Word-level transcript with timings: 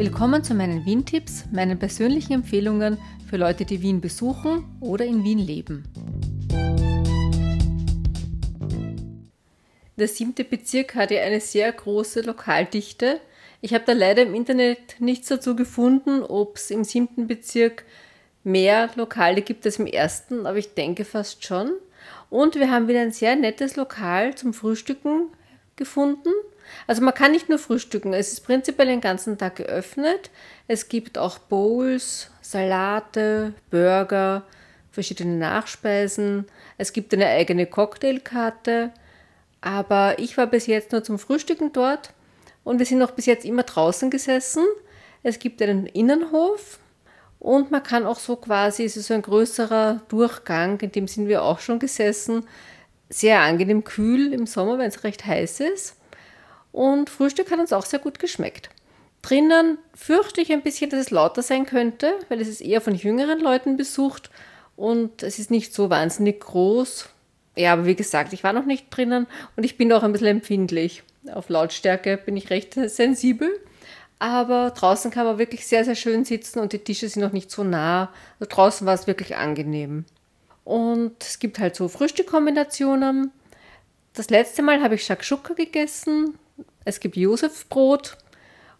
Willkommen 0.00 0.42
zu 0.42 0.54
meinen 0.54 0.86
Wien-Tipps, 0.86 1.44
meinen 1.52 1.78
persönlichen 1.78 2.32
Empfehlungen 2.32 2.96
für 3.28 3.36
Leute, 3.36 3.66
die 3.66 3.82
Wien 3.82 4.00
besuchen 4.00 4.64
oder 4.80 5.04
in 5.04 5.24
Wien 5.24 5.38
leben. 5.38 5.84
Der 9.98 10.08
siebte 10.08 10.44
Bezirk 10.44 10.94
hat 10.94 11.10
ja 11.10 11.20
eine 11.20 11.40
sehr 11.40 11.70
große 11.70 12.22
Lokaldichte. 12.22 13.20
Ich 13.60 13.74
habe 13.74 13.84
da 13.84 13.92
leider 13.92 14.22
im 14.22 14.34
Internet 14.34 14.98
nichts 15.00 15.28
dazu 15.28 15.54
gefunden, 15.54 16.22
ob 16.22 16.56
es 16.56 16.70
im 16.70 16.82
siebten 16.82 17.26
Bezirk 17.26 17.84
mehr 18.42 18.88
Lokale 18.96 19.42
gibt 19.42 19.66
als 19.66 19.78
im 19.78 19.86
ersten, 19.86 20.46
aber 20.46 20.56
ich 20.56 20.72
denke 20.72 21.04
fast 21.04 21.44
schon. 21.44 21.72
Und 22.30 22.54
wir 22.54 22.70
haben 22.70 22.88
wieder 22.88 23.02
ein 23.02 23.12
sehr 23.12 23.36
nettes 23.36 23.76
Lokal 23.76 24.34
zum 24.34 24.54
Frühstücken 24.54 25.28
gefunden. 25.76 26.30
Also 26.86 27.02
man 27.02 27.14
kann 27.14 27.32
nicht 27.32 27.48
nur 27.48 27.58
frühstücken, 27.58 28.12
es 28.12 28.32
ist 28.32 28.40
prinzipiell 28.40 28.88
den 28.88 29.00
ganzen 29.00 29.38
Tag 29.38 29.56
geöffnet. 29.56 30.30
Es 30.68 30.88
gibt 30.88 31.18
auch 31.18 31.38
Bowls, 31.38 32.30
Salate, 32.40 33.54
Burger, 33.70 34.44
verschiedene 34.90 35.36
Nachspeisen. 35.36 36.46
Es 36.78 36.92
gibt 36.92 37.14
eine 37.14 37.26
eigene 37.26 37.66
Cocktailkarte. 37.66 38.92
Aber 39.60 40.18
ich 40.18 40.36
war 40.36 40.46
bis 40.46 40.66
jetzt 40.66 40.92
nur 40.92 41.04
zum 41.04 41.18
Frühstücken 41.18 41.72
dort 41.72 42.12
und 42.64 42.78
wir 42.78 42.86
sind 42.86 42.98
noch 42.98 43.10
bis 43.10 43.26
jetzt 43.26 43.44
immer 43.44 43.62
draußen 43.62 44.10
gesessen. 44.10 44.64
Es 45.22 45.38
gibt 45.38 45.60
einen 45.60 45.86
Innenhof 45.86 46.78
und 47.38 47.70
man 47.70 47.82
kann 47.82 48.06
auch 48.06 48.18
so 48.18 48.36
quasi, 48.36 48.84
es 48.84 48.96
ist 48.96 49.08
so 49.08 49.14
ein 49.14 49.22
größerer 49.22 50.02
Durchgang, 50.08 50.80
in 50.80 50.92
dem 50.92 51.08
sind 51.08 51.28
wir 51.28 51.42
auch 51.42 51.60
schon 51.60 51.78
gesessen. 51.78 52.46
Sehr 53.08 53.40
angenehm 53.40 53.84
kühl 53.84 54.32
im 54.32 54.46
Sommer, 54.46 54.78
wenn 54.78 54.88
es 54.88 55.04
recht 55.04 55.26
heiß 55.26 55.60
ist. 55.60 55.96
Und 56.72 57.10
Frühstück 57.10 57.50
hat 57.50 57.58
uns 57.58 57.72
auch 57.72 57.86
sehr 57.86 57.98
gut 57.98 58.18
geschmeckt. 58.18 58.70
Drinnen 59.22 59.78
fürchte 59.94 60.40
ich 60.40 60.52
ein 60.52 60.62
bisschen, 60.62 60.90
dass 60.90 61.00
es 61.00 61.10
lauter 61.10 61.42
sein 61.42 61.66
könnte, 61.66 62.14
weil 62.28 62.40
es 62.40 62.48
ist 62.48 62.60
eher 62.60 62.80
von 62.80 62.94
jüngeren 62.94 63.40
Leuten 63.40 63.76
besucht 63.76 64.30
und 64.76 65.22
es 65.22 65.38
ist 65.38 65.50
nicht 65.50 65.74
so 65.74 65.90
wahnsinnig 65.90 66.40
groß. 66.40 67.08
Ja, 67.56 67.74
aber 67.74 67.84
wie 67.84 67.96
gesagt, 67.96 68.32
ich 68.32 68.44
war 68.44 68.52
noch 68.52 68.64
nicht 68.64 68.86
drinnen 68.90 69.26
und 69.56 69.64
ich 69.64 69.76
bin 69.76 69.92
auch 69.92 70.02
ein 70.02 70.12
bisschen 70.12 70.28
empfindlich. 70.28 71.02
Auf 71.32 71.50
Lautstärke 71.50 72.16
bin 72.16 72.36
ich 72.36 72.48
recht 72.50 72.74
sensibel. 72.74 73.50
Aber 74.18 74.70
draußen 74.70 75.10
kann 75.10 75.24
man 75.24 75.38
wirklich 75.38 75.66
sehr, 75.66 75.84
sehr 75.84 75.94
schön 75.94 76.26
sitzen 76.26 76.58
und 76.60 76.74
die 76.74 76.78
Tische 76.78 77.08
sind 77.08 77.22
noch 77.22 77.32
nicht 77.32 77.50
so 77.50 77.64
nah. 77.64 78.12
Also 78.38 78.54
draußen 78.54 78.86
war 78.86 78.94
es 78.94 79.06
wirklich 79.06 79.36
angenehm. 79.36 80.04
Und 80.64 81.22
es 81.24 81.38
gibt 81.38 81.58
halt 81.58 81.74
so 81.74 81.88
Frühstückkombinationen. 81.88 83.32
Das 84.12 84.28
letzte 84.28 84.62
Mal 84.62 84.82
habe 84.82 84.96
ich 84.96 85.04
Shakshuka 85.04 85.54
gegessen. 85.54 86.38
Es 86.84 87.00
gibt 87.00 87.16
Josefbrot. 87.16 88.16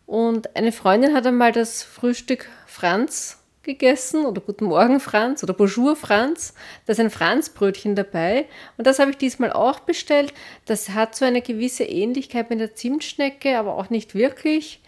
Und 0.07 0.57
eine 0.57 0.73
Freundin 0.73 1.15
hat 1.15 1.27
einmal 1.27 1.53
das 1.53 1.83
Frühstück 1.83 2.49
Franz 2.67 3.41
gegessen 3.63 4.25
oder 4.25 4.41
Guten 4.41 4.65
Morgen 4.65 5.01
Franz 5.01 5.43
oder 5.43 5.53
Bonjour 5.53 5.95
Franz. 5.95 6.55
Da 6.87 6.93
ist 6.93 7.01
ein 7.01 7.11
Franzbrötchen 7.11 7.95
dabei 7.95 8.47
und 8.77 8.87
das 8.87 8.99
habe 8.99 9.11
ich 9.11 9.19
diesmal 9.19 9.53
auch 9.53 9.81
bestellt. 9.81 10.33
Das 10.65 10.91
hat 10.91 11.15
so 11.15 11.25
eine 11.25 11.43
gewisse 11.43 11.85
Ähnlichkeit 11.85 12.51
mit 12.51 12.61
der 12.61 12.75
Zimtschnecke, 12.75 13.59
aber 13.59 13.77
auch 13.77 13.91
nicht 13.91 14.15
wirklich. 14.15 14.81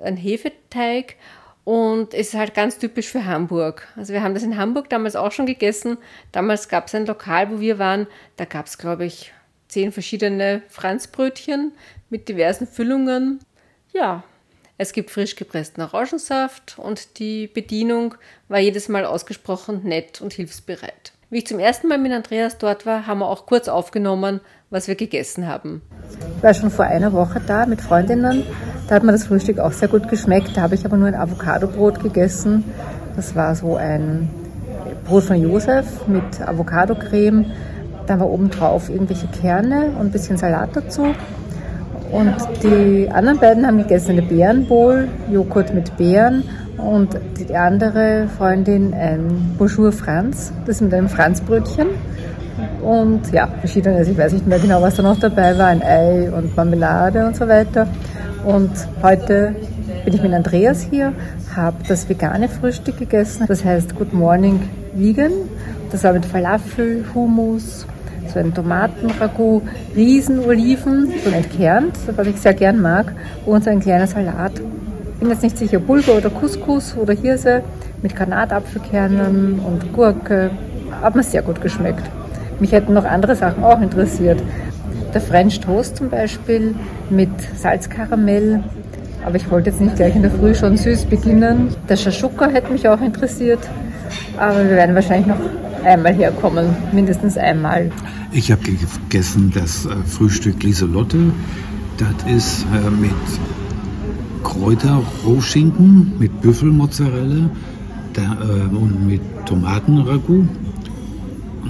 Ein 0.00 0.16
Hefeteig 0.16 1.16
und 1.64 2.14
ist 2.14 2.34
halt 2.34 2.54
ganz 2.54 2.78
typisch 2.78 3.08
für 3.08 3.24
Hamburg. 3.26 3.88
Also 3.96 4.12
wir 4.12 4.22
haben 4.22 4.34
das 4.34 4.42
in 4.42 4.56
Hamburg 4.56 4.88
damals 4.90 5.16
auch 5.16 5.32
schon 5.32 5.46
gegessen. 5.46 5.98
Damals 6.32 6.68
gab 6.68 6.86
es 6.86 6.94
ein 6.94 7.06
Lokal, 7.06 7.50
wo 7.50 7.60
wir 7.60 7.78
waren. 7.78 8.06
Da 8.36 8.44
gab 8.44 8.66
es, 8.66 8.78
glaube 8.78 9.04
ich, 9.04 9.32
zehn 9.68 9.92
verschiedene 9.92 10.62
Franzbrötchen 10.68 11.72
mit 12.10 12.28
diversen 12.28 12.66
Füllungen. 12.66 13.40
Ja, 13.92 14.24
es 14.76 14.92
gibt 14.92 15.10
frisch 15.10 15.36
gepressten 15.36 15.82
Orangensaft 15.82 16.78
und 16.78 17.18
die 17.18 17.48
Bedienung 17.48 18.14
war 18.48 18.58
jedes 18.58 18.88
Mal 18.88 19.04
ausgesprochen 19.04 19.82
nett 19.84 20.20
und 20.20 20.32
hilfsbereit. 20.32 21.12
Wie 21.30 21.38
ich 21.38 21.46
zum 21.46 21.58
ersten 21.58 21.88
Mal 21.88 21.98
mit 21.98 22.12
Andreas 22.12 22.56
dort 22.56 22.86
war, 22.86 23.06
haben 23.06 23.18
wir 23.18 23.28
auch 23.28 23.44
kurz 23.44 23.68
aufgenommen, 23.68 24.40
was 24.70 24.88
wir 24.88 24.94
gegessen 24.94 25.46
haben. 25.46 25.82
Ich 26.36 26.42
war 26.42 26.54
schon 26.54 26.70
vor 26.70 26.86
einer 26.86 27.12
Woche 27.12 27.42
da 27.46 27.66
mit 27.66 27.82
Freundinnen. 27.82 28.44
Da 28.88 28.94
hat 28.94 29.02
mir 29.02 29.12
das 29.12 29.26
Frühstück 29.26 29.58
auch 29.58 29.72
sehr 29.72 29.88
gut 29.88 30.08
geschmeckt. 30.08 30.56
Da 30.56 30.62
habe 30.62 30.74
ich 30.74 30.86
aber 30.86 30.96
nur 30.96 31.08
ein 31.08 31.14
Avocadobrot 31.14 32.02
gegessen. 32.02 32.64
Das 33.16 33.34
war 33.34 33.54
so 33.54 33.76
ein 33.76 34.30
Brot 35.04 35.24
von 35.24 35.36
Josef 35.36 36.06
mit 36.06 36.40
Avocadocreme. 36.40 37.52
Da 38.08 38.18
war 38.18 38.30
oben 38.30 38.48
drauf 38.48 38.88
irgendwelche 38.88 39.26
Kerne 39.26 39.90
und 40.00 40.06
ein 40.06 40.10
bisschen 40.10 40.38
Salat 40.38 40.70
dazu. 40.72 41.08
Und 42.10 42.34
die 42.62 43.06
anderen 43.10 43.38
beiden 43.38 43.66
haben 43.66 43.76
gegessen 43.76 44.12
eine 44.12 44.22
Beerenbowl, 44.22 45.08
Joghurt 45.30 45.74
mit 45.74 45.94
Beeren 45.98 46.42
und 46.78 47.18
die 47.38 47.54
andere 47.54 48.28
Freundin 48.38 48.94
ein 48.94 49.54
Bonjour 49.58 49.92
Franz, 49.92 50.54
das 50.64 50.80
mit 50.80 50.94
einem 50.94 51.10
Franzbrötchen. 51.10 51.88
Und 52.82 53.30
ja, 53.30 53.46
verschiedenes, 53.60 54.08
ich 54.08 54.16
weiß 54.16 54.32
nicht 54.32 54.46
mehr 54.46 54.58
genau, 54.58 54.80
was 54.80 54.96
da 54.96 55.02
noch 55.02 55.20
dabei 55.20 55.58
war, 55.58 55.66
ein 55.66 55.82
Ei 55.82 56.30
und 56.30 56.56
Marmelade 56.56 57.26
und 57.26 57.36
so 57.36 57.46
weiter. 57.46 57.88
Und 58.46 58.70
heute 59.02 59.54
bin 60.06 60.14
ich 60.14 60.22
mit 60.22 60.32
Andreas 60.32 60.80
hier, 60.80 61.12
habe 61.54 61.76
das 61.86 62.08
vegane 62.08 62.48
Frühstück 62.48 62.96
gegessen, 62.96 63.44
das 63.46 63.66
heißt 63.66 63.94
Good 63.96 64.14
Morning 64.14 64.60
Vegan. 64.94 65.32
Das 65.90 66.04
war 66.04 66.14
mit 66.14 66.24
Falafel, 66.24 67.04
Hummus, 67.14 67.86
so 68.32 68.38
ein 68.38 68.54
Tomatenragout, 68.54 69.62
Riesenoliven, 69.96 71.12
so 71.24 71.30
entkernt, 71.30 71.96
was 72.14 72.26
ich 72.26 72.36
sehr 72.36 72.54
gern 72.54 72.80
mag, 72.80 73.12
und 73.46 73.64
so 73.64 73.70
ein 73.70 73.80
kleiner 73.80 74.06
Salat. 74.06 74.52
Ich 75.14 75.20
bin 75.20 75.30
jetzt 75.30 75.42
nicht 75.42 75.58
sicher, 75.58 75.78
Bulgur 75.78 76.16
oder 76.18 76.30
Couscous 76.30 76.96
oder 76.96 77.12
Hirse 77.12 77.62
mit 78.02 78.14
Granatapfelkernen 78.14 79.58
und 79.58 79.92
Gurke. 79.92 80.50
Hat 81.02 81.16
mir 81.16 81.22
sehr 81.22 81.42
gut 81.42 81.60
geschmeckt. 81.60 82.04
Mich 82.60 82.72
hätten 82.72 82.94
noch 82.94 83.04
andere 83.04 83.34
Sachen 83.34 83.64
auch 83.64 83.80
interessiert. 83.80 84.40
Der 85.14 85.20
French 85.20 85.60
Toast 85.60 85.96
zum 85.96 86.10
Beispiel 86.10 86.74
mit 87.10 87.30
Salzkaramell. 87.56 88.60
Aber 89.24 89.36
ich 89.36 89.50
wollte 89.50 89.70
jetzt 89.70 89.80
nicht 89.80 89.96
gleich 89.96 90.14
in 90.14 90.22
der 90.22 90.30
Früh 90.30 90.54
schon 90.54 90.76
süß 90.76 91.06
beginnen. 91.06 91.74
Der 91.88 91.96
Shashuka 91.96 92.48
hätte 92.48 92.72
mich 92.72 92.88
auch 92.88 93.00
interessiert. 93.00 93.60
Aber 94.38 94.58
wir 94.62 94.76
werden 94.76 94.94
wahrscheinlich 94.94 95.26
noch 95.26 95.40
einmal 95.84 96.14
herkommen, 96.14 96.76
mindestens 96.92 97.36
einmal. 97.36 97.90
Ich 98.32 98.50
habe 98.50 98.62
gegessen 98.62 99.52
das 99.54 99.86
äh, 99.86 99.90
Frühstück 100.06 100.62
Lieselotte. 100.62 101.32
Das 101.96 102.32
ist 102.32 102.66
äh, 102.74 102.90
mit 102.90 103.10
Kräuterrohschinken, 104.44 106.12
mit 106.18 106.40
Büffelmozzarella 106.40 107.50
äh, 108.16 108.76
und 108.76 109.06
mit 109.06 109.20
Tomatenragout 109.46 110.48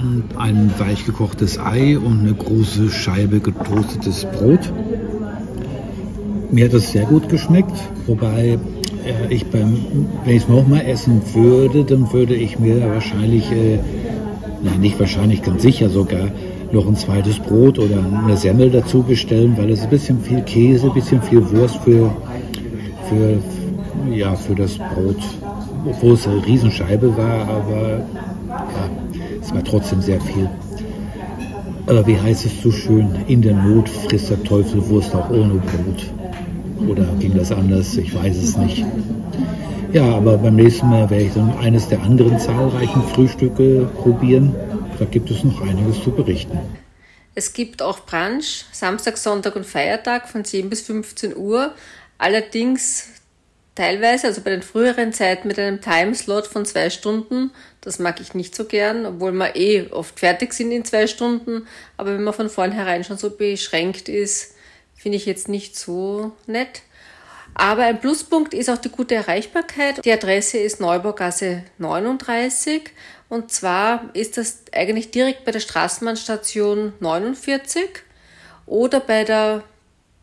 und 0.01 0.23
ein 0.37 0.71
weich 0.77 1.05
gekochtes 1.05 1.59
Ei 1.59 1.97
und 1.97 2.19
eine 2.19 2.33
große 2.33 2.89
Scheibe 2.89 3.39
getoastetes 3.39 4.25
Brot. 4.25 4.71
Mir 6.51 6.65
hat 6.65 6.73
das 6.73 6.91
sehr 6.91 7.05
gut 7.05 7.29
geschmeckt, 7.29 7.77
wobei 8.07 8.57
äh, 9.05 9.33
ich 9.33 9.45
beim, 9.47 9.77
wenn 10.25 10.35
ich 10.35 10.43
es 10.43 10.49
nochmal 10.49 10.85
essen 10.85 11.21
würde, 11.33 11.83
dann 11.83 12.11
würde 12.11 12.35
ich 12.35 12.59
mir 12.59 12.81
wahrscheinlich, 12.93 13.51
äh, 13.51 13.79
nein, 14.63 14.79
nicht 14.79 14.99
wahrscheinlich, 14.99 15.41
ganz 15.41 15.61
sicher 15.61 15.89
sogar, 15.89 16.29
noch 16.71 16.87
ein 16.87 16.95
zweites 16.95 17.39
Brot 17.39 17.79
oder 17.79 18.03
eine 18.25 18.37
Semmel 18.37 18.69
dazu 18.69 19.01
bestellen, 19.01 19.57
weil 19.57 19.71
es 19.71 19.81
ein 19.81 19.89
bisschen 19.89 20.19
viel 20.21 20.41
Käse, 20.41 20.87
ein 20.87 20.93
bisschen 20.93 21.21
viel 21.21 21.49
Wurst 21.51 21.77
für, 21.77 22.11
für, 23.09 23.39
ja, 24.13 24.35
für 24.35 24.55
das 24.55 24.77
Brot, 24.77 25.17
obwohl 25.85 26.13
es 26.13 26.27
eine 26.27 26.45
Riesenscheibe 26.45 27.15
war, 27.17 27.47
aber 27.47 27.89
ja, 28.47 28.89
es 29.41 29.53
war 29.53 29.63
trotzdem 29.63 30.01
sehr 30.01 30.21
viel. 30.21 30.47
Aber 31.87 32.05
wie 32.05 32.19
heißt 32.19 32.45
es 32.45 32.61
so 32.61 32.69
schön, 32.69 33.09
in 33.27 33.41
der 33.41 33.55
Not 33.55 33.89
frisst 33.89 34.29
der 34.29 34.43
Teufel 34.43 34.87
Wurst 34.89 35.15
auch 35.15 35.29
ohne 35.31 35.55
Brot. 35.55 36.18
Oder 36.87 37.05
ging 37.19 37.35
das 37.35 37.51
anders? 37.51 37.97
Ich 37.97 38.13
weiß 38.13 38.37
es 38.37 38.57
nicht. 38.57 38.85
Ja, 39.91 40.03
aber 40.03 40.37
beim 40.37 40.55
nächsten 40.55 40.89
Mal 40.89 41.09
werde 41.09 41.25
ich 41.25 41.33
dann 41.33 41.57
eines 41.57 41.87
der 41.87 42.01
anderen 42.01 42.39
zahlreichen 42.39 43.03
Frühstücke 43.13 43.89
probieren. 43.95 44.55
Da 44.99 45.05
gibt 45.05 45.31
es 45.31 45.43
noch 45.43 45.61
einiges 45.61 46.03
zu 46.03 46.11
berichten. 46.11 46.59
Es 47.35 47.53
gibt 47.53 47.81
auch 47.81 48.01
Brunch, 48.05 48.65
Samstag, 48.71 49.17
Sonntag 49.17 49.55
und 49.55 49.65
Feiertag 49.65 50.27
von 50.27 50.43
10 50.43 50.69
bis 50.69 50.81
15 50.81 51.35
Uhr. 51.35 51.73
Allerdings 52.17 53.07
teilweise, 53.75 54.27
also 54.27 54.41
bei 54.41 54.49
den 54.49 54.61
früheren 54.61 55.13
Zeiten 55.13 55.47
mit 55.47 55.57
einem 55.57 55.79
Timeslot 55.79 56.47
von 56.47 56.65
zwei 56.65 56.89
Stunden. 56.89 57.51
Das 57.81 57.97
mag 57.97 58.19
ich 58.19 58.33
nicht 58.33 58.53
so 58.53 58.65
gern, 58.65 59.05
obwohl 59.05 59.31
wir 59.31 59.55
eh 59.55 59.89
oft 59.91 60.19
fertig 60.19 60.53
sind 60.53 60.71
in 60.71 60.83
zwei 60.83 61.07
Stunden. 61.07 61.65
Aber 61.95 62.13
wenn 62.13 62.23
man 62.23 62.33
von 62.33 62.49
vornherein 62.49 63.05
schon 63.05 63.17
so 63.17 63.29
beschränkt 63.29 64.09
ist, 64.09 64.55
finde 64.99 65.17
ich 65.17 65.25
jetzt 65.25 65.47
nicht 65.47 65.77
so 65.77 66.33
nett. 66.45 66.81
Aber 67.55 67.83
ein 67.83 67.99
Pluspunkt 67.99 68.53
ist 68.53 68.69
auch 68.69 68.77
die 68.77 68.89
gute 68.89 69.15
Erreichbarkeit. 69.15 70.05
Die 70.05 70.11
Adresse 70.11 70.57
ist 70.59 70.79
Neubaugasse 70.79 71.63
39 71.77 72.91
und 73.27 73.51
zwar 73.51 74.09
ist 74.13 74.37
das 74.37 74.59
eigentlich 74.71 75.11
direkt 75.11 75.45
bei 75.45 75.51
der 75.51 75.59
Straßenbahnstation 75.59 76.93
49 76.99 78.03
oder 78.65 78.99
bei 78.99 79.23
der 79.23 79.63